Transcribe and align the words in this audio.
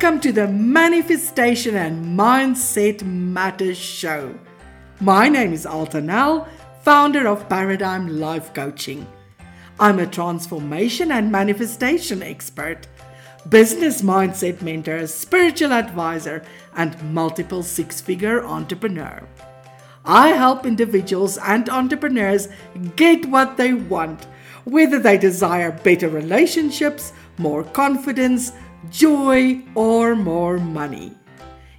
Welcome 0.00 0.20
to 0.22 0.32
the 0.32 0.48
Manifestation 0.48 1.76
and 1.76 2.18
Mindset 2.18 3.02
Matters 3.04 3.76
show. 3.76 4.34
My 4.98 5.28
name 5.28 5.52
is 5.52 5.66
Alta 5.66 6.00
Nel, 6.00 6.48
founder 6.80 7.28
of 7.28 7.46
Paradigm 7.50 8.18
Life 8.18 8.54
Coaching. 8.54 9.06
I'm 9.78 9.98
a 9.98 10.06
transformation 10.06 11.12
and 11.12 11.30
manifestation 11.30 12.22
expert, 12.22 12.86
business 13.50 14.00
mindset 14.00 14.62
mentor, 14.62 15.06
spiritual 15.06 15.74
advisor, 15.74 16.42
and 16.76 16.96
multiple 17.12 17.62
six 17.62 18.00
figure 18.00 18.42
entrepreneur. 18.42 19.22
I 20.06 20.28
help 20.28 20.64
individuals 20.64 21.36
and 21.36 21.68
entrepreneurs 21.68 22.48
get 22.96 23.26
what 23.26 23.58
they 23.58 23.74
want, 23.74 24.24
whether 24.64 24.98
they 24.98 25.18
desire 25.18 25.72
better 25.72 26.08
relationships, 26.08 27.12
more 27.36 27.64
confidence, 27.64 28.52
joy, 28.88 29.62
or 29.74 30.16
more 30.16 30.58
money. 30.58 31.12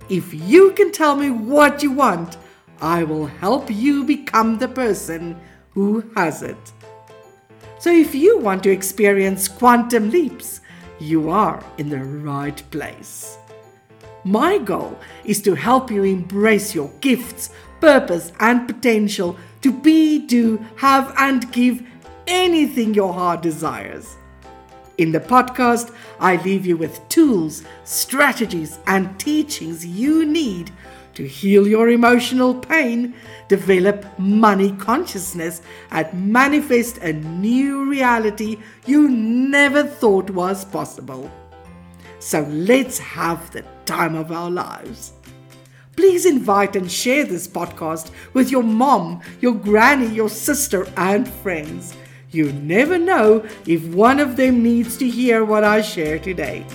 If 0.10 0.34
you 0.34 0.72
can 0.74 0.92
tell 0.92 1.16
me 1.16 1.30
what 1.30 1.82
you 1.82 1.92
want, 1.92 2.38
I 2.82 3.04
will 3.04 3.28
help 3.28 3.70
you 3.72 4.04
become 4.04 4.58
the 4.58 4.68
person 4.68 5.40
who 5.72 6.04
has 6.16 6.44
it. 6.44 6.58
So, 7.80 7.92
if 7.92 8.14
you 8.14 8.38
want 8.38 8.64
to 8.64 8.72
experience 8.72 9.48
quantum 9.48 10.12
leaps, 10.12 10.62
you 11.00 11.30
are 11.30 11.64
in 11.78 11.90
the 11.90 12.04
right 12.04 12.62
place. 12.70 13.38
My 14.24 14.60
goal 14.60 15.00
is 15.26 15.42
to 15.44 15.56
help 15.56 15.90
you 15.90 16.04
embrace 16.04 16.76
your 16.76 16.92
gifts, 17.02 17.50
purpose, 17.80 18.32
and 18.40 18.68
potential 18.68 19.36
to 19.62 19.72
be, 19.72 20.20
do, 20.28 20.64
have, 20.76 21.14
and 21.18 21.52
give 21.52 21.82
anything 22.28 22.94
your 22.94 23.14
heart 23.14 23.42
desires. 23.42 24.16
In 25.02 25.12
the 25.12 25.20
podcast, 25.20 25.92
I 26.20 26.36
leave 26.44 26.64
you 26.64 26.78
with 26.78 27.02
tools, 27.10 27.64
strategies, 27.86 28.78
and 28.86 29.20
teachings 29.20 29.84
you 29.84 30.28
need 30.28 30.70
to 31.16 31.28
heal 31.28 31.68
your 31.68 31.90
emotional 31.90 32.54
pain, 32.54 33.16
develop 33.48 34.06
money 34.20 34.74
consciousness, 34.74 35.64
and 35.90 36.32
manifest 36.32 37.00
a 37.00 37.14
new 37.14 37.90
reality 37.90 38.60
you 38.86 39.10
never 39.10 39.82
thought 39.82 40.30
was 40.30 40.66
possible. 40.66 41.32
So 42.20 42.42
let's 42.42 43.00
have 43.00 43.50
the 43.50 43.66
time 43.86 44.14
of 44.14 44.32
our 44.32 44.52
lives. 44.52 45.14
Please 45.96 46.28
invite 46.28 46.76
and 46.76 46.92
share 46.92 47.24
this 47.24 47.48
podcast 47.48 48.12
with 48.36 48.52
your 48.52 48.62
mom, 48.62 49.22
your 49.40 49.56
granny, 49.56 50.14
your 50.14 50.30
sister, 50.30 50.86
and 50.96 51.28
friends. 51.28 51.96
You 52.34 52.54
never 52.54 52.98
know 52.98 53.46
if 53.68 53.84
one 53.94 54.22
of 54.22 54.38
them 54.38 54.64
needs 54.64 54.96
to 55.00 55.10
hear 55.10 55.44
what 55.44 55.66
I 55.66 55.82
share 55.82 56.18
today. 56.18 56.66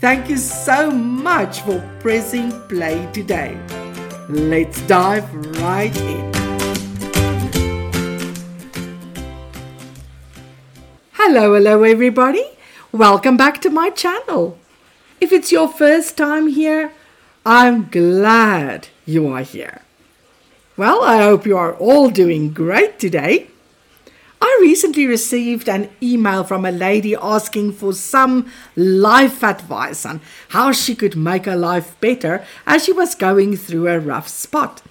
Thank 0.00 0.28
you 0.28 0.36
so 0.36 0.90
much 0.90 1.62
for 1.62 1.80
pressing 2.00 2.50
play 2.68 3.08
today. 3.14 3.58
Let's 4.28 4.82
dive 4.82 5.24
right 5.62 5.96
in. 5.96 6.30
Hello, 11.12 11.54
hello, 11.54 11.82
everybody. 11.82 12.44
Welcome 12.92 13.38
back 13.38 13.62
to 13.62 13.70
my 13.70 13.88
channel. 13.88 14.58
If 15.22 15.32
it's 15.32 15.50
your 15.50 15.68
first 15.68 16.18
time 16.18 16.48
here, 16.48 16.92
I'm 17.46 17.88
glad 17.88 18.88
you 19.06 19.26
are 19.28 19.40
here. 19.40 19.80
Well, 20.76 21.02
I 21.02 21.22
hope 21.22 21.46
you 21.46 21.56
are 21.56 21.74
all 21.76 22.10
doing 22.10 22.52
great 22.52 22.98
today. 22.98 23.48
Recently 24.60 25.06
received 25.06 25.68
an 25.68 25.88
email 26.02 26.44
from 26.44 26.64
a 26.64 26.70
lady 26.70 27.14
asking 27.14 27.72
for 27.72 27.92
some 27.92 28.50
life 28.74 29.42
advice 29.42 30.04
on 30.04 30.20
how 30.48 30.72
she 30.72 30.94
could 30.94 31.16
make 31.16 31.46
her 31.46 31.56
life 31.56 31.98
better 32.00 32.44
as 32.66 32.84
she 32.84 32.92
was 32.92 33.14
going 33.14 33.56
through 33.56 33.88
a 33.88 33.98
rough 33.98 34.28
spot. 34.28 34.82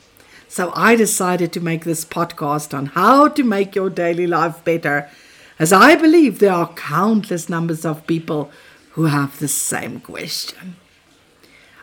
So 0.47 0.71
I 0.75 0.95
decided 0.95 1.51
to 1.53 1.59
make 1.59 1.83
this 1.83 2.03
podcast 2.03 2.75
on 2.75 2.87
how 2.87 3.27
to 3.27 3.43
make 3.43 3.75
your 3.75 3.89
daily 3.89 4.25
life 4.25 4.63
better, 4.63 5.09
as 5.59 5.71
I 5.71 5.95
believe 5.95 6.39
there 6.39 6.53
are 6.53 6.73
countless 6.73 7.47
numbers 7.49 7.85
of 7.85 8.07
people 8.07 8.49
who 8.91 9.05
have 9.05 9.37
the 9.39 9.47
same 9.47 9.99
question. 9.99 10.77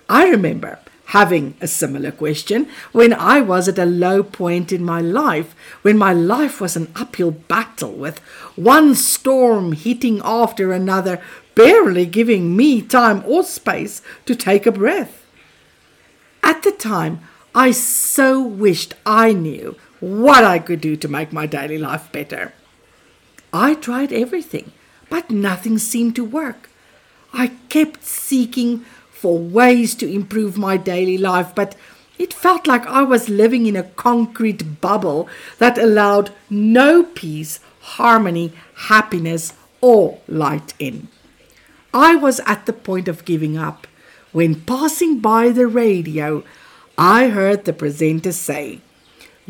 I 0.09 0.29
remember 0.29 0.79
having 1.07 1.55
a 1.61 1.67
similar 1.67 2.11
question 2.11 2.67
when 2.93 3.13
I 3.13 3.41
was 3.41 3.69
at 3.69 3.79
a 3.79 3.85
low 3.85 4.23
point 4.23 4.73
in 4.73 4.83
my 4.83 5.01
life, 5.01 5.55
when 5.83 5.99
my 5.99 6.13
life 6.13 6.61
was 6.61 6.75
an 6.75 6.91
uphill 6.97 7.31
battle 7.31 7.93
with 7.93 8.19
one 8.57 8.95
storm 8.95 9.73
hitting 9.73 10.21
after 10.25 10.73
another, 10.73 11.21
barely 11.55 12.07
giving 12.07 12.57
me 12.57 12.81
time 12.81 13.23
or 13.27 13.43
space 13.43 14.01
to 14.25 14.35
take 14.35 14.67
a 14.67 14.73
breath. 14.73 15.27
At 16.43 16.63
the 16.63 16.73
time, 16.73 17.21
I 17.55 17.73
so 17.73 18.41
wished 18.41 18.95
I 19.05 19.33
knew 19.33 19.77
what 20.01 20.45
I 20.45 20.59
could 20.59 20.81
do 20.81 20.97
to 20.97 21.09
make 21.09 21.33
my 21.33 21.47
daily 21.47 21.79
life 21.79 22.11
better. 22.11 22.55
I 23.53 23.75
tried 23.75 24.13
everything, 24.13 24.73
but 25.11 25.31
nothing 25.31 25.77
seemed 25.77 26.17
to 26.17 26.25
work. 26.25 26.71
I 27.34 27.49
kept 27.69 28.05
seeking 28.05 28.84
for 29.22 29.38
ways 29.38 29.94
to 29.94 30.12
improve 30.12 30.59
my 30.59 30.77
daily 30.77 31.16
life, 31.16 31.55
but 31.55 31.77
it 32.19 32.34
felt 32.34 32.66
like 32.66 32.84
I 32.87 33.03
was 33.03 33.28
living 33.28 33.66
in 33.66 33.77
a 33.77 33.84
concrete 33.84 34.81
bubble 34.81 35.28
that 35.59 35.78
allowed 35.78 36.31
no 36.50 37.05
peace, 37.05 37.60
harmony, 37.81 38.53
happiness, 38.75 39.53
or 39.81 40.19
light 40.27 40.75
in. 40.81 41.06
I 41.94 42.16
was 42.16 42.41
at 42.41 42.66
the 42.66 42.72
point 42.72 43.06
of 43.06 43.25
giving 43.25 43.56
up 43.56 43.87
when 44.33 44.62
passing 44.62 45.21
by 45.21 45.50
the 45.50 45.66
radio, 45.66 46.43
I 46.99 47.28
heard 47.28 47.65
the 47.65 47.72
presenter 47.72 48.33
say, 48.33 48.81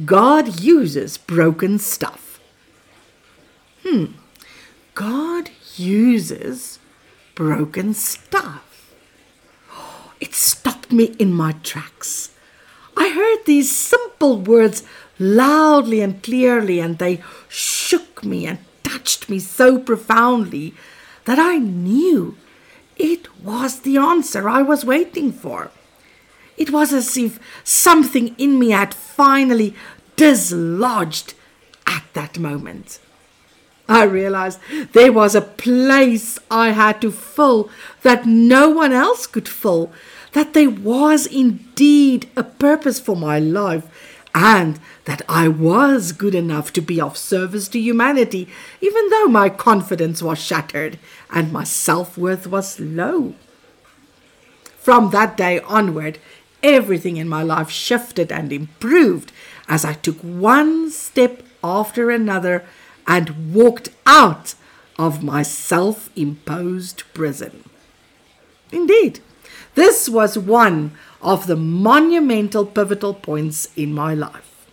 God 0.04 0.60
uses 0.60 1.16
broken 1.16 1.78
stuff. 1.78 2.40
Hmm, 3.84 4.06
God 4.94 5.50
uses 5.76 6.78
broken 7.34 7.94
stuff. 7.94 8.91
It 10.22 10.36
stopped 10.36 10.92
me 10.92 11.16
in 11.18 11.32
my 11.32 11.50
tracks. 11.64 12.30
I 12.96 13.08
heard 13.08 13.44
these 13.44 13.76
simple 13.76 14.38
words 14.38 14.84
loudly 15.18 16.00
and 16.00 16.22
clearly, 16.22 16.78
and 16.78 16.96
they 16.96 17.24
shook 17.48 18.22
me 18.22 18.46
and 18.46 18.60
touched 18.84 19.28
me 19.28 19.40
so 19.40 19.80
profoundly 19.80 20.74
that 21.24 21.40
I 21.40 21.58
knew 21.58 22.36
it 22.96 23.36
was 23.42 23.80
the 23.80 23.96
answer 23.96 24.48
I 24.48 24.62
was 24.62 24.84
waiting 24.84 25.32
for. 25.32 25.72
It 26.56 26.70
was 26.70 26.92
as 26.92 27.16
if 27.16 27.40
something 27.64 28.36
in 28.38 28.60
me 28.60 28.70
had 28.70 28.94
finally 28.94 29.74
dislodged 30.14 31.34
at 31.84 32.04
that 32.12 32.38
moment. 32.38 33.00
I 33.88 34.04
realized 34.04 34.60
there 34.92 35.12
was 35.12 35.34
a 35.34 35.40
place 35.40 36.38
I 36.50 36.70
had 36.70 37.00
to 37.02 37.10
fill 37.10 37.68
that 38.02 38.26
no 38.26 38.70
one 38.70 38.92
else 38.92 39.26
could 39.26 39.48
fill, 39.48 39.92
that 40.32 40.54
there 40.54 40.70
was 40.70 41.26
indeed 41.26 42.28
a 42.36 42.44
purpose 42.44 43.00
for 43.00 43.16
my 43.16 43.38
life, 43.38 43.86
and 44.34 44.78
that 45.04 45.22
I 45.28 45.48
was 45.48 46.12
good 46.12 46.34
enough 46.34 46.72
to 46.74 46.80
be 46.80 47.00
of 47.00 47.18
service 47.18 47.68
to 47.68 47.80
humanity, 47.80 48.48
even 48.80 49.10
though 49.10 49.26
my 49.26 49.48
confidence 49.50 50.22
was 50.22 50.38
shattered 50.38 50.98
and 51.30 51.52
my 51.52 51.64
self 51.64 52.16
worth 52.16 52.46
was 52.46 52.80
low. 52.80 53.34
From 54.78 55.10
that 55.10 55.36
day 55.36 55.60
onward, 55.60 56.18
everything 56.62 57.16
in 57.16 57.28
my 57.28 57.42
life 57.42 57.70
shifted 57.70 58.32
and 58.32 58.52
improved 58.52 59.32
as 59.68 59.84
I 59.84 59.92
took 59.94 60.18
one 60.20 60.90
step 60.90 61.42
after 61.62 62.10
another 62.10 62.64
and 63.06 63.54
walked 63.54 63.90
out 64.06 64.54
of 64.98 65.22
my 65.22 65.42
self 65.42 66.10
imposed 66.16 67.02
prison. 67.14 67.68
Indeed, 68.70 69.20
this 69.74 70.08
was 70.08 70.38
one 70.38 70.92
of 71.20 71.46
the 71.46 71.56
monumental 71.56 72.66
pivotal 72.66 73.14
points 73.14 73.68
in 73.76 73.92
my 73.92 74.14
life. 74.14 74.66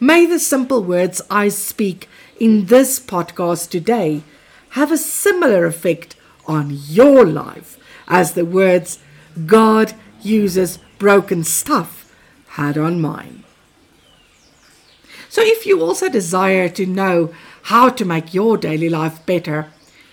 May 0.00 0.26
the 0.26 0.38
simple 0.38 0.82
words 0.82 1.20
I 1.30 1.48
speak 1.48 2.08
in 2.38 2.66
this 2.66 3.00
podcast 3.00 3.70
today 3.70 4.22
have 4.70 4.92
a 4.92 4.98
similar 4.98 5.66
effect 5.66 6.14
on 6.46 6.70
your 6.70 7.26
life 7.26 7.78
as 8.06 8.32
the 8.32 8.44
words 8.44 8.98
God 9.46 9.94
uses 10.22 10.78
broken 10.98 11.44
stuff 11.44 12.14
had 12.50 12.78
on 12.78 13.00
mine. 13.00 13.44
So, 15.28 15.42
if 15.42 15.66
you 15.66 15.82
also 15.82 16.08
desire 16.08 16.68
to 16.70 16.86
know 16.86 17.34
how 17.64 17.90
to 17.90 18.04
make 18.04 18.32
your 18.32 18.56
daily 18.56 18.88
life 18.88 19.24
better, 19.26 19.70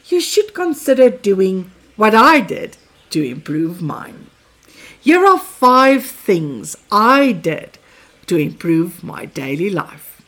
you 0.07 0.19
should 0.19 0.53
consider 0.53 1.09
doing 1.09 1.71
what 1.95 2.13
I 2.13 2.41
did 2.41 2.77
to 3.11 3.23
improve 3.23 3.81
mine. 3.81 4.27
Here 4.99 5.25
are 5.25 5.39
five 5.39 6.03
things 6.03 6.75
I 6.91 7.31
did 7.31 7.77
to 8.27 8.37
improve 8.37 9.03
my 9.03 9.25
daily 9.25 9.69
life. 9.69 10.21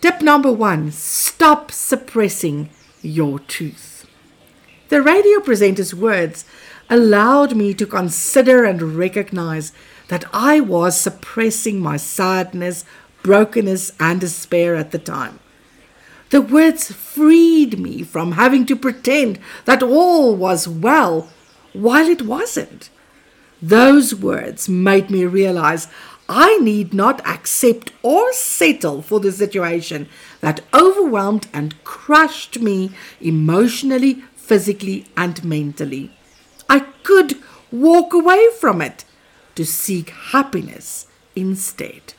Tip 0.00 0.20
number 0.22 0.52
one 0.52 0.92
stop 0.92 1.72
suppressing 1.72 2.68
your 3.02 3.38
truth. 3.40 4.06
The 4.88 5.02
radio 5.02 5.40
presenter's 5.40 5.94
words 5.94 6.44
allowed 6.88 7.56
me 7.56 7.74
to 7.74 7.86
consider 7.86 8.64
and 8.64 8.94
recognize 8.96 9.72
that 10.08 10.24
I 10.32 10.60
was 10.60 11.00
suppressing 11.00 11.80
my 11.80 11.96
sadness, 11.96 12.84
brokenness, 13.26 13.90
and 13.98 14.20
despair 14.20 14.76
at 14.76 14.92
the 14.92 15.00
time. 15.00 15.40
The 16.30 16.40
words 16.40 16.92
freed 16.92 17.76
me 17.76 18.04
from 18.04 18.32
having 18.32 18.64
to 18.66 18.76
pretend 18.76 19.40
that 19.64 19.82
all 19.82 20.36
was 20.36 20.68
well 20.68 21.28
while 21.72 22.06
it 22.06 22.22
wasn't. 22.22 22.88
Those 23.60 24.14
words 24.14 24.68
made 24.68 25.10
me 25.10 25.24
realize 25.24 25.88
I 26.28 26.58
need 26.58 26.94
not 26.94 27.26
accept 27.26 27.92
or 28.02 28.32
settle 28.32 29.02
for 29.02 29.18
the 29.18 29.32
situation 29.32 30.08
that 30.40 30.60
overwhelmed 30.72 31.48
and 31.52 31.82
crushed 31.82 32.60
me 32.60 32.92
emotionally, 33.20 34.22
physically, 34.36 35.06
and 35.16 35.42
mentally. 35.44 36.12
I 36.68 36.80
could 37.02 37.38
walk 37.72 38.12
away 38.12 38.46
from 38.60 38.80
it 38.80 39.04
to 39.56 39.64
seek 39.64 40.10
happiness 40.10 41.08
instead. 41.34 42.14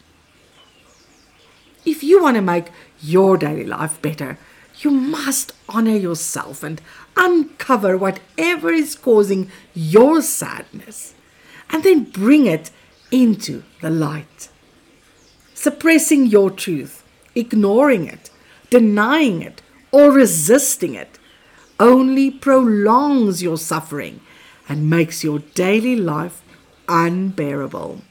If 1.87 2.03
you 2.03 2.21
want 2.21 2.35
to 2.35 2.41
make 2.41 2.67
your 3.01 3.37
daily 3.37 3.63
life 3.63 4.01
better, 4.01 4.37
you 4.81 4.91
must 4.91 5.53
honor 5.69 5.95
yourself 5.95 6.61
and 6.61 6.81
uncover 7.15 7.97
whatever 7.97 8.69
is 8.69 8.93
causing 8.93 9.49
your 9.73 10.21
sadness 10.21 11.15
and 11.69 11.83
then 11.83 12.03
bring 12.03 12.45
it 12.45 12.71
into 13.09 13.63
the 13.79 13.89
light. 13.89 14.49
Suppressing 15.53 16.25
your 16.25 16.51
truth, 16.51 17.05
ignoring 17.35 18.05
it, 18.05 18.31
denying 18.69 19.41
it, 19.41 19.61
or 19.93 20.11
resisting 20.11 20.93
it 20.93 21.17
only 21.79 22.29
prolongs 22.29 23.41
your 23.41 23.57
suffering 23.57 24.19
and 24.67 24.89
makes 24.89 25.23
your 25.23 25.39
daily 25.55 25.95
life 25.95 26.41
unbearable. 26.89 28.01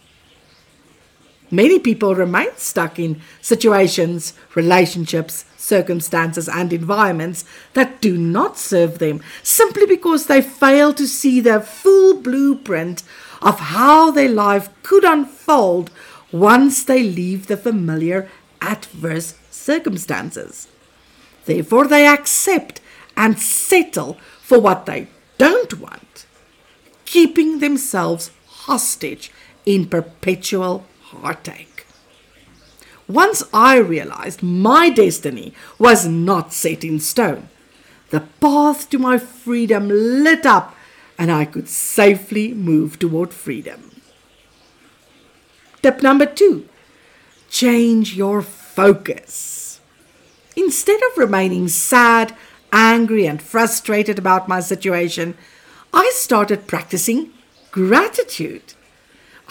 Many 1.51 1.79
people 1.79 2.15
remain 2.15 2.57
stuck 2.57 2.99
in 2.99 3.21
situations, 3.41 4.35
relationships, 4.55 5.45
circumstances, 5.57 6.49
and 6.49 6.73
environments 6.73 7.45
that 7.75 8.01
do 8.01 8.17
not 8.17 8.59
serve 8.59 8.99
them 8.99 9.23
simply 9.43 9.87
because 9.87 10.27
they 10.27 10.43
fail 10.43 10.93
to 10.95 11.07
see 11.07 11.41
the 11.41 11.61
full 11.61 12.21
blueprint 12.21 13.03
of 13.41 13.61
how 13.61 14.11
their 14.11 14.29
life 14.29 14.69
could 14.83 15.05
unfold 15.05 15.91
once 16.33 16.85
they 16.85 17.03
leave 17.03 17.47
the 17.47 17.57
familiar 17.57 18.29
adverse 18.61 19.35
circumstances. 19.51 20.69
Therefore, 21.45 21.87
they 21.87 22.07
accept 22.07 22.81
and 23.17 23.39
settle 23.39 24.15
for 24.41 24.61
what 24.61 24.87
they 24.87 25.07
don't 25.39 25.79
want, 25.81 26.27
keeping 27.05 27.61
themselves 27.61 28.31
hostage 28.47 29.31
in 29.65 29.87
perpetual 29.87 30.87
heartache. 31.17 31.87
Once 33.09 33.45
I 33.53 33.79
realized 33.79 34.43
my 34.43 34.91
destiny 34.91 35.55
was 35.79 36.07
not 36.07 36.53
set 36.53 36.83
in 36.83 36.99
stone, 36.99 37.49
the 38.11 38.21
path 38.41 38.91
to 38.91 38.99
my 38.99 39.19
freedom 39.19 39.89
lit 39.89 40.45
up 40.45 40.75
and 41.19 41.31
I 41.31 41.45
could 41.45 41.69
safely 41.69 42.53
move 42.53 42.99
toward 42.99 43.33
freedom. 43.33 44.03
Tip 45.83 46.03
number 46.03 46.27
two 46.27 46.69
change 47.49 48.15
your 48.15 48.43
focus. 48.43 49.81
Instead 50.57 51.01
of 51.03 51.19
remaining 51.19 51.69
sad, 51.69 52.35
angry, 52.73 53.27
and 53.27 53.41
frustrated 53.41 54.19
about 54.19 54.49
my 54.49 54.61
situation, 54.61 55.37
I 55.93 56.11
started 56.15 56.67
practicing 56.67 57.31
gratitude. 57.71 58.75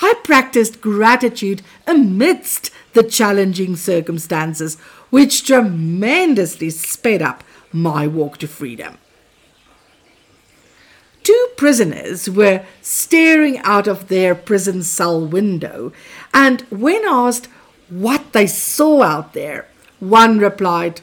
I 0.01 0.15
practiced 0.23 0.81
gratitude 0.81 1.61
amidst 1.87 2.71
the 2.93 3.03
challenging 3.03 3.75
circumstances, 3.75 4.75
which 5.09 5.45
tremendously 5.45 6.69
sped 6.69 7.21
up 7.21 7.43
my 7.71 8.07
walk 8.07 8.37
to 8.39 8.47
freedom. 8.47 8.97
Two 11.23 11.47
prisoners 11.57 12.29
were 12.29 12.63
staring 12.81 13.57
out 13.59 13.87
of 13.87 14.09
their 14.09 14.35
prison 14.35 14.83
cell 14.83 15.25
window, 15.25 15.91
and 16.33 16.61
when 16.69 17.03
asked 17.05 17.47
what 17.89 18.33
they 18.33 18.47
saw 18.47 19.01
out 19.01 19.33
there, 19.33 19.67
one 19.99 20.39
replied, 20.39 21.01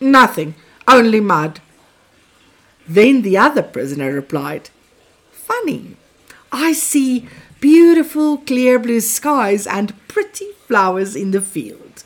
Nothing, 0.00 0.54
only 0.86 1.20
mud. 1.20 1.60
Then 2.86 3.22
the 3.22 3.36
other 3.36 3.62
prisoner 3.62 4.12
replied, 4.12 4.70
Funny, 5.32 5.96
I 6.52 6.72
see 6.72 7.28
beautiful 7.66 8.38
clear 8.38 8.78
blue 8.78 9.00
skies 9.00 9.66
and 9.66 9.92
pretty 10.06 10.46
flowers 10.68 11.16
in 11.16 11.32
the 11.32 11.40
field. 11.40 12.04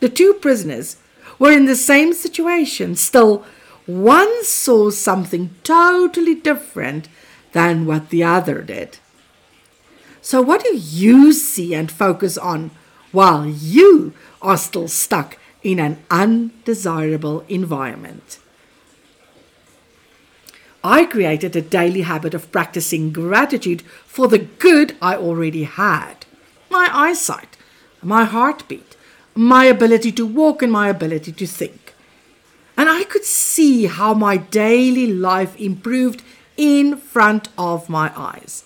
The 0.00 0.10
two 0.10 0.34
prisoners 0.34 0.98
were 1.38 1.50
in 1.50 1.64
the 1.64 1.74
same 1.74 2.12
situation, 2.12 2.94
still 2.94 3.42
one 3.86 4.44
saw 4.44 4.90
something 4.90 5.54
totally 5.62 6.34
different 6.34 7.08
than 7.52 7.86
what 7.86 8.10
the 8.10 8.22
other 8.22 8.60
did. 8.60 8.98
So, 10.20 10.42
what 10.42 10.62
do 10.62 10.76
you 10.76 11.32
see 11.32 11.74
and 11.74 11.90
focus 11.90 12.36
on 12.36 12.70
while 13.12 13.46
you 13.46 14.12
are 14.42 14.58
still 14.58 14.88
stuck 14.88 15.38
in 15.62 15.80
an 15.80 16.04
undesirable 16.10 17.46
environment? 17.48 18.38
I 20.84 21.06
created 21.06 21.56
a 21.56 21.62
daily 21.62 22.02
habit 22.02 22.34
of 22.34 22.52
practicing 22.52 23.10
gratitude 23.10 23.82
for 24.06 24.28
the 24.28 24.38
good 24.38 24.96
I 25.02 25.16
already 25.16 25.64
had 25.64 26.26
my 26.70 26.88
eyesight, 26.92 27.56
my 28.02 28.24
heartbeat, 28.24 28.96
my 29.34 29.64
ability 29.64 30.12
to 30.12 30.26
walk, 30.26 30.62
and 30.62 30.70
my 30.70 30.88
ability 30.88 31.32
to 31.32 31.46
think 31.46 31.84
and 32.76 32.88
I 32.88 33.04
could 33.04 33.24
see 33.24 33.86
how 33.86 34.14
my 34.14 34.36
daily 34.36 35.12
life 35.12 35.58
improved 35.58 36.22
in 36.56 36.96
front 36.96 37.48
of 37.56 37.88
my 37.88 38.12
eyes. 38.16 38.64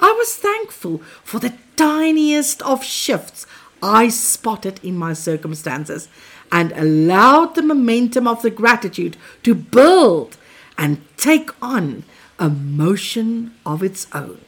I 0.00 0.12
was 0.12 0.34
thankful 0.34 0.98
for 1.22 1.38
the 1.38 1.54
tiniest 1.76 2.62
of 2.62 2.84
shifts 2.84 3.46
I 3.82 4.08
spotted 4.08 4.80
in 4.82 4.96
my 4.96 5.12
circumstances 5.12 6.08
and 6.50 6.72
allowed 6.72 7.54
the 7.54 7.62
momentum 7.62 8.26
of 8.26 8.42
the 8.42 8.50
gratitude 8.50 9.16
to 9.42 9.54
build 9.54 10.36
and 10.78 11.02
take 11.16 11.50
on 11.62 12.04
a 12.38 12.48
motion 12.48 13.54
of 13.64 13.82
its 13.82 14.06
own. 14.12 14.40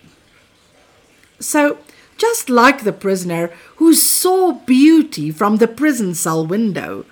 So, 1.41 1.79
just 2.17 2.51
like 2.51 2.83
the 2.83 2.93
prisoner 2.93 3.51
who 3.77 3.95
saw 3.95 4.53
beauty 4.53 5.31
from 5.31 5.57
the 5.57 5.69
prison 5.69 6.15
cell 6.15 6.45
window, 6.45 7.05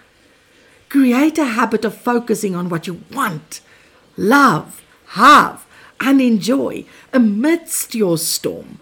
Create 0.89 1.37
a 1.37 1.45
habit 1.45 1.85
of 1.85 1.97
focusing 1.97 2.55
on 2.55 2.69
what 2.69 2.87
you 2.87 3.03
want, 3.13 3.61
love, 4.17 4.83
have, 5.09 5.67
and 6.01 6.21
enjoy 6.21 6.85
amidst 7.13 7.95
your 7.95 8.17
storm 8.17 8.79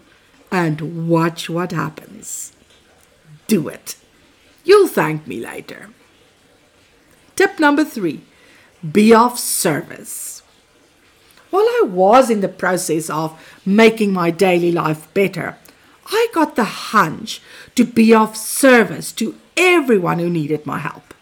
and 0.51 1.09
watch 1.09 1.49
what 1.49 1.71
happens. 1.71 2.53
Do 3.47 3.67
it. 3.67 3.95
You'll 4.63 4.87
thank 4.87 5.25
me 5.25 5.39
later. 5.39 5.89
Tip 7.35 7.59
number 7.59 7.83
three 7.83 8.21
be 8.91 9.13
of 9.13 9.39
service. 9.39 10.43
While 11.49 11.63
I 11.63 11.83
was 11.85 12.29
in 12.29 12.41
the 12.41 12.49
process 12.49 13.09
of 13.09 13.39
making 13.65 14.11
my 14.11 14.29
daily 14.29 14.71
life 14.71 15.11
better, 15.13 15.57
I 16.07 16.27
got 16.33 16.55
the 16.55 16.65
hunch 16.65 17.41
to 17.75 17.83
be 17.85 18.13
of 18.13 18.35
service 18.35 19.11
to 19.13 19.35
everyone 19.57 20.19
who 20.19 20.29
needed 20.29 20.65
my 20.65 20.79
help. 20.79 21.13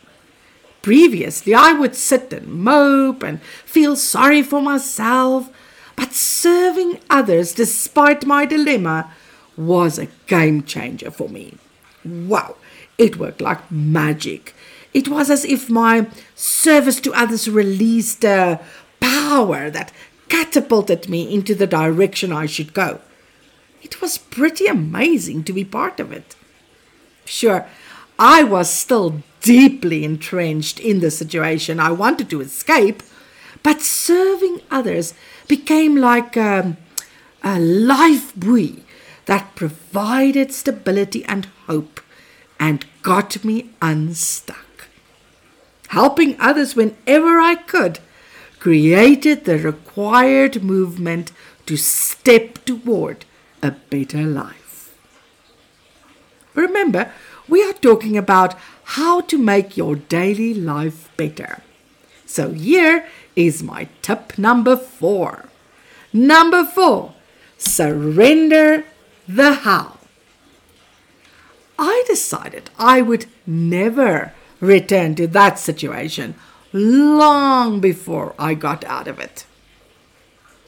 Previously, 0.82 1.54
I 1.54 1.72
would 1.72 1.96
sit 1.96 2.34
and 2.34 2.48
mope 2.48 3.24
and 3.24 3.42
feel 3.42 3.96
sorry 3.96 4.42
for 4.42 4.62
myself, 4.62 5.50
but 5.96 6.12
serving 6.12 7.00
others 7.10 7.54
despite 7.54 8.26
my 8.26 8.46
dilemma 8.46 9.12
was 9.56 9.98
a 9.98 10.08
game 10.28 10.64
changer 10.64 11.12
for 11.12 11.30
me. 11.30 11.58
Wow, 12.04 12.56
it 12.98 13.18
worked 13.18 13.40
like 13.40 13.72
magic. 13.72 14.54
It 14.94 15.08
was 15.08 15.30
as 15.30 15.44
if 15.44 15.70
my 15.70 16.08
service 16.36 17.00
to 17.02 17.14
others 17.14 17.50
released 17.50 18.24
a 18.24 18.60
power 19.00 19.70
that 19.70 19.92
catapulted 20.30 21.10
me 21.10 21.34
into 21.34 21.56
the 21.56 21.68
direction 21.68 22.32
I 22.32 22.46
should 22.46 22.74
go. 22.74 23.02
It 23.82 24.02
was 24.02 24.18
pretty 24.18 24.68
amazing 24.68 25.44
to 25.46 25.54
be 25.54 25.66
part 25.66 26.00
of 26.00 26.12
it. 26.12 26.36
Sure, 27.26 27.68
I 28.18 28.44
was 28.44 28.70
still 28.70 29.22
deeply 29.42 30.06
entrenched 30.06 30.80
in 30.80 31.00
the 31.00 31.12
situation. 31.12 31.80
I 31.80 31.92
wanted 31.92 32.30
to 32.30 32.42
escape, 32.42 33.04
but 33.62 33.82
serving 33.82 34.62
others 34.72 35.14
became 35.48 35.98
like 35.98 36.38
a, 36.38 36.78
a 37.44 37.60
life 37.60 38.34
buoy 38.36 38.84
that 39.26 39.56
provided 39.56 40.52
stability 40.52 41.24
and 41.26 41.46
hope 41.68 42.00
and 42.60 42.86
got 43.02 43.44
me 43.44 43.70
unstuck. 43.82 44.73
Helping 45.94 46.36
others 46.40 46.76
whenever 46.76 47.40
I 47.40 47.54
could 47.54 48.00
created 48.58 49.46
the 49.46 49.60
required 49.60 50.64
movement 50.64 51.32
to 51.68 51.78
step 51.78 52.66
toward 52.66 53.26
a 53.62 53.70
better 53.92 54.24
life. 54.24 54.98
Remember, 56.56 57.12
we 57.48 57.64
are 57.64 57.74
talking 57.74 58.18
about 58.18 58.56
how 58.98 59.22
to 59.22 59.38
make 59.38 59.78
your 59.78 59.96
daily 59.96 60.52
life 60.56 61.16
better. 61.16 61.62
So 62.26 62.54
here 62.54 63.06
is 63.36 63.62
my 63.62 63.88
tip 64.02 64.36
number 64.36 64.76
four. 64.76 65.46
Number 66.12 66.66
four, 66.66 67.14
surrender 67.60 68.86
the 69.28 69.54
how. 69.54 69.98
I 71.78 72.04
decided 72.08 72.72
I 72.80 73.04
would 73.04 73.28
never 73.46 74.34
return 74.64 75.14
to 75.16 75.28
that 75.28 75.60
situation 75.60 76.36
long 76.72 77.80
before 77.80 78.34
I 78.40 78.54
got 78.54 78.84
out 78.86 79.08
of 79.08 79.20
it. 79.20 79.46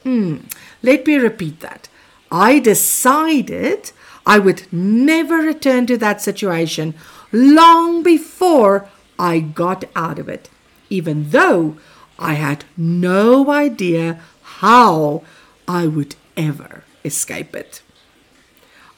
Hmm, 0.04 0.38
let 0.84 1.08
me 1.08 1.16
repeat 1.16 1.62
that. 1.62 1.88
I 2.32 2.60
decided 2.60 3.92
I 4.26 4.40
would 4.40 4.72
never 4.72 5.38
return 5.38 5.86
to 5.88 5.98
that 5.98 6.22
situation 6.22 6.94
long 7.32 8.04
before 8.04 8.88
I 9.18 9.40
got 9.40 9.86
out 9.96 10.20
of 10.20 10.28
it, 10.28 10.50
even 10.90 11.30
though 11.30 11.78
I 12.20 12.34
had 12.34 12.66
no 12.76 13.50
idea 13.50 14.20
how 14.42 15.24
I 15.68 15.88
would 15.88 16.16
ever 16.36 16.84
escape 17.04 17.56
it. 17.56 17.82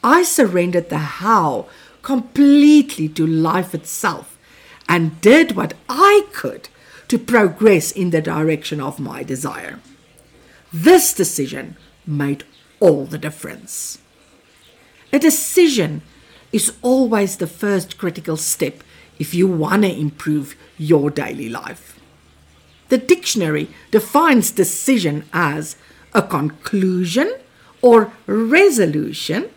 I 0.03 0.23
surrendered 0.23 0.89
the 0.89 0.97
how 0.97 1.67
completely 2.01 3.09
to 3.09 3.27
life 3.27 3.75
itself 3.75 4.36
and 4.87 5.19
did 5.21 5.55
what 5.55 5.73
I 5.89 6.25
could 6.33 6.69
to 7.07 7.17
progress 7.17 7.91
in 7.91 8.09
the 8.09 8.21
direction 8.21 8.81
of 8.81 8.99
my 8.99 9.23
desire. 9.23 9.79
This 10.73 11.13
decision 11.13 11.77
made 12.05 12.43
all 12.79 13.05
the 13.05 13.17
difference. 13.17 13.99
A 15.13 15.19
decision 15.19 16.01
is 16.51 16.73
always 16.81 17.37
the 17.37 17.47
first 17.47 17.97
critical 17.97 18.37
step 18.37 18.83
if 19.19 19.33
you 19.33 19.47
want 19.47 19.83
to 19.83 19.91
improve 19.91 20.55
your 20.77 21.09
daily 21.09 21.49
life. 21.49 21.99
The 22.89 22.97
dictionary 22.97 23.69
defines 23.91 24.51
decision 24.51 25.25
as 25.33 25.75
a 26.13 26.21
conclusion 26.21 27.33
or 27.81 28.11
resolution 28.25 29.49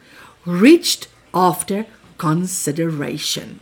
reached 0.45 1.09
after 1.33 1.87
consideration. 2.19 3.61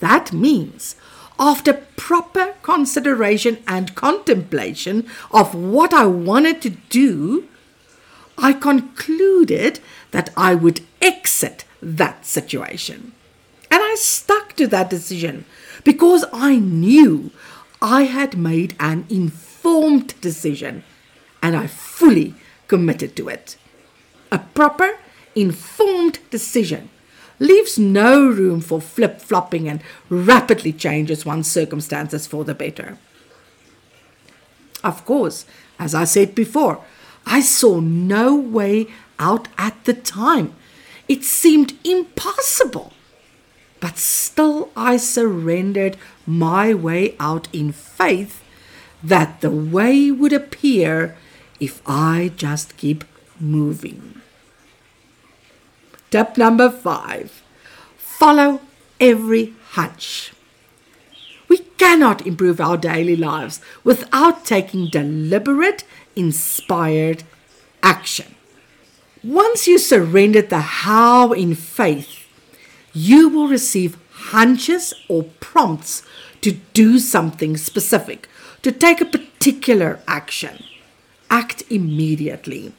That 0.00 0.32
means 0.32 0.96
after 1.38 1.72
proper 1.96 2.54
consideration 2.62 3.58
and 3.66 3.94
contemplation 3.94 5.06
of 5.30 5.54
what 5.54 5.94
I 5.94 6.04
wanted 6.06 6.60
to 6.62 6.70
do, 6.70 7.48
I 8.36 8.52
concluded 8.52 9.80
that 10.10 10.30
I 10.36 10.54
would 10.54 10.80
exit 11.00 11.64
that 11.80 12.26
situation. 12.26 13.12
And 13.70 13.82
I 13.82 13.94
stuck 13.94 14.54
to 14.56 14.66
that 14.66 14.90
decision 14.90 15.44
because 15.84 16.24
I 16.32 16.56
knew 16.56 17.30
I 17.80 18.02
had 18.02 18.36
made 18.36 18.74
an 18.78 19.06
informed 19.08 20.20
decision 20.20 20.82
and 21.42 21.56
I 21.56 21.66
fully 21.66 22.34
committed 22.68 23.16
to 23.16 23.28
it. 23.28 23.56
A 24.30 24.38
proper, 24.38 24.98
informed 25.34 26.18
decision 26.30 26.90
leaves 27.40 27.78
no 27.78 28.28
room 28.28 28.60
for 28.60 28.80
flip 28.80 29.20
flopping 29.20 29.68
and 29.68 29.82
rapidly 30.08 30.72
changes 30.72 31.26
one's 31.26 31.50
circumstances 31.50 32.26
for 32.28 32.44
the 32.44 32.54
better. 32.54 32.98
Of 34.84 35.04
course, 35.04 35.46
as 35.78 35.94
I 35.94 36.04
said 36.04 36.34
before, 36.34 36.84
I 37.26 37.40
saw 37.40 37.80
no 37.80 38.34
way 38.36 38.86
out 39.18 39.48
at 39.58 39.84
the 39.84 39.94
time. 39.94 40.54
It 41.08 41.24
seemed 41.24 41.76
impossible. 41.84 42.92
But 43.80 43.96
still, 43.96 44.70
I 44.76 44.98
surrendered 44.98 45.96
my 46.26 46.74
way 46.74 47.16
out 47.18 47.48
in 47.52 47.72
faith 47.72 48.44
that 49.02 49.40
the 49.40 49.50
way 49.50 50.10
would 50.10 50.34
appear 50.34 51.16
if 51.58 51.80
I 51.86 52.32
just 52.36 52.76
keep 52.76 53.04
moving. 53.38 54.19
Tip 56.10 56.36
number 56.36 56.70
five 56.70 57.42
follow 57.96 58.60
every 58.98 59.54
hunch. 59.70 60.32
We 61.48 61.58
cannot 61.78 62.26
improve 62.26 62.60
our 62.60 62.76
daily 62.76 63.16
lives 63.16 63.60
without 63.84 64.44
taking 64.44 64.90
deliberate, 64.90 65.84
inspired 66.14 67.22
action. 67.82 68.34
Once 69.22 69.66
you 69.66 69.78
surrender 69.78 70.42
the 70.42 70.60
how 70.60 71.32
in 71.32 71.54
faith, 71.54 72.26
you 72.92 73.28
will 73.28 73.48
receive 73.48 73.96
hunches 74.10 74.92
or 75.08 75.24
prompts 75.40 76.02
to 76.40 76.52
do 76.72 76.98
something 76.98 77.56
specific, 77.56 78.28
to 78.62 78.72
take 78.72 79.00
a 79.00 79.04
particular 79.04 80.00
action. 80.08 80.64
Act 81.30 81.62
immediately. 81.70 82.72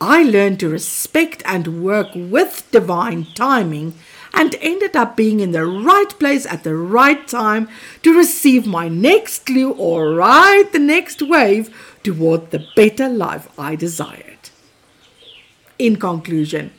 I 0.00 0.22
learned 0.22 0.60
to 0.60 0.68
respect 0.68 1.42
and 1.46 1.82
work 1.82 2.08
with 2.14 2.68
divine 2.70 3.26
timing 3.34 3.94
and 4.34 4.54
ended 4.60 4.94
up 4.94 5.16
being 5.16 5.40
in 5.40 5.52
the 5.52 5.64
right 5.64 6.10
place 6.18 6.44
at 6.44 6.62
the 6.62 6.76
right 6.76 7.26
time 7.26 7.68
to 8.02 8.16
receive 8.16 8.66
my 8.66 8.88
next 8.88 9.46
clue 9.46 9.72
or 9.72 10.14
ride 10.14 10.72
the 10.72 10.78
next 10.78 11.22
wave 11.22 11.74
toward 12.02 12.50
the 12.50 12.66
better 12.76 13.08
life 13.08 13.48
I 13.58 13.74
desired. 13.76 14.50
In 15.78 15.96
conclusion, 15.96 16.72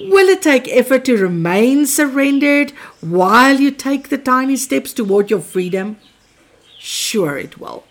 will 0.00 0.28
it 0.28 0.42
take 0.42 0.68
effort 0.68 1.04
to 1.06 1.16
remain 1.16 1.86
surrendered 1.86 2.70
while 3.00 3.58
you 3.58 3.72
take 3.72 4.08
the 4.08 4.18
tiny 4.18 4.56
steps 4.56 4.92
toward 4.92 5.30
your 5.30 5.40
freedom? 5.40 5.96
Sure, 6.78 7.36
it 7.36 7.58
will. 7.58 7.84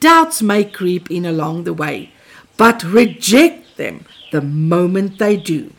Doubts 0.00 0.42
may 0.42 0.64
creep 0.64 1.10
in 1.10 1.26
along 1.26 1.64
the 1.64 1.74
way, 1.74 2.12
but 2.56 2.82
reject 2.82 3.61
them 3.82 4.06
the 4.30 4.40
moment 4.40 5.18
they 5.18 5.36
do. 5.36 5.72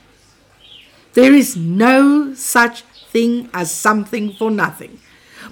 There 1.13 1.33
is 1.33 1.55
no 1.55 2.33
such 2.33 2.81
thing 3.13 3.49
as 3.53 3.71
something 3.71 4.33
for 4.33 4.51
nothing. 4.51 4.99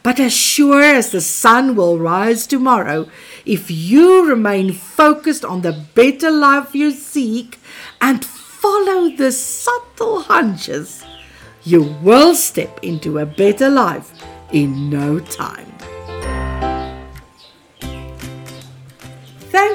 But 0.03 0.20
as 0.20 0.34
sure 0.34 0.81
as 0.81 1.12
the 1.12 1.22
sun 1.22 1.75
will 1.75 2.00
rise 2.00 2.48
tomorrow, 2.48 3.08
if 3.46 3.70
you 3.70 4.27
remain 4.27 4.74
focused 4.74 5.46
on 5.46 5.62
the 5.62 5.86
better 5.93 6.31
life 6.31 6.74
you 6.74 6.91
seek 6.91 7.60
and 8.00 8.25
follow 8.25 9.10
the 9.15 9.31
subtle 9.31 10.22
hunches, 10.22 11.03
you 11.63 11.84
will 12.01 12.34
step 12.36 12.79
into 12.81 13.20
a 13.20 13.25
better 13.25 13.70
life 13.70 14.12
in 14.51 14.89
no 14.89 15.20
time. 15.20 15.81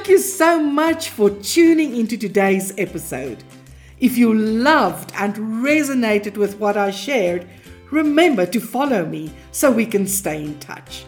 Thank 0.06 0.18
you 0.20 0.24
so 0.24 0.60
much 0.60 1.10
for 1.10 1.30
tuning 1.30 1.96
into 1.96 2.16
today's 2.16 2.72
episode. 2.78 3.42
If 3.98 4.16
you 4.16 4.32
loved 4.32 5.12
and 5.16 5.34
resonated 5.34 6.36
with 6.36 6.60
what 6.60 6.76
I 6.76 6.92
shared, 6.92 7.48
remember 7.90 8.46
to 8.46 8.60
follow 8.60 9.04
me 9.04 9.32
so 9.50 9.68
we 9.68 9.84
can 9.84 10.06
stay 10.06 10.44
in 10.44 10.60
touch. 10.60 11.06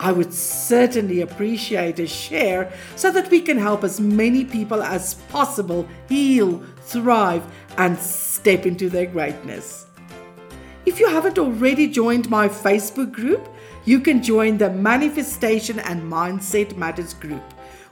I 0.00 0.10
would 0.10 0.34
certainly 0.34 1.20
appreciate 1.20 2.00
a 2.00 2.08
share 2.08 2.72
so 2.96 3.12
that 3.12 3.30
we 3.30 3.40
can 3.40 3.56
help 3.56 3.84
as 3.84 4.00
many 4.00 4.44
people 4.44 4.82
as 4.82 5.14
possible 5.28 5.86
heal, 6.08 6.60
thrive, 6.80 7.44
and 7.78 7.96
step 7.96 8.66
into 8.66 8.90
their 8.90 9.06
greatness. 9.06 9.86
If 10.86 10.98
you 10.98 11.08
haven't 11.08 11.38
already 11.38 11.86
joined 11.86 12.28
my 12.28 12.48
Facebook 12.48 13.12
group, 13.12 13.48
you 13.84 14.00
can 14.00 14.20
join 14.20 14.58
the 14.58 14.70
Manifestation 14.70 15.78
and 15.78 16.02
Mindset 16.02 16.76
Matters 16.76 17.14
group, 17.14 17.42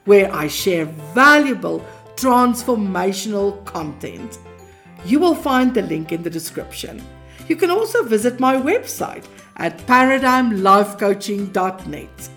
where 0.04 0.30
I 0.34 0.48
share 0.48 0.84
valuable 1.14 1.84
transformational 2.16 3.64
content. 3.64 4.38
You 5.04 5.20
will 5.20 5.34
find 5.34 5.72
the 5.72 5.82
link 5.82 6.12
in 6.12 6.22
the 6.22 6.30
description. 6.30 7.02
You 7.46 7.56
can 7.56 7.70
also 7.70 8.02
visit 8.02 8.40
my 8.40 8.56
website 8.56 9.26
at 9.56 9.78
paradigmlifecoaching.net. 9.86 12.30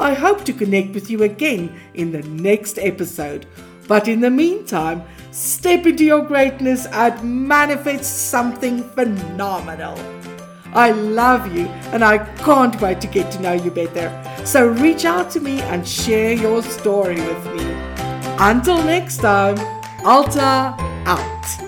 I 0.00 0.14
hope 0.14 0.44
to 0.44 0.52
connect 0.52 0.94
with 0.94 1.10
you 1.10 1.24
again 1.24 1.76
in 1.94 2.12
the 2.12 2.22
next 2.22 2.78
episode. 2.78 3.46
But 3.88 4.06
in 4.06 4.20
the 4.20 4.30
meantime, 4.30 5.02
step 5.32 5.86
into 5.86 6.04
your 6.04 6.22
greatness 6.22 6.86
and 6.86 7.48
manifest 7.48 8.30
something 8.30 8.84
phenomenal. 8.90 9.98
I 10.74 10.92
love 10.92 11.54
you 11.54 11.66
and 11.92 12.04
I 12.04 12.18
can't 12.36 12.80
wait 12.80 13.00
to 13.00 13.06
get 13.08 13.32
to 13.32 13.40
know 13.40 13.54
you 13.54 13.70
better. 13.70 14.37
So 14.48 14.66
reach 14.66 15.04
out 15.04 15.30
to 15.32 15.40
me 15.40 15.60
and 15.60 15.86
share 15.86 16.32
your 16.32 16.62
story 16.62 17.20
with 17.20 17.44
me. 17.54 17.70
Until 18.38 18.82
next 18.82 19.18
time, 19.18 19.58
Alta 20.06 20.74
out. 21.04 21.67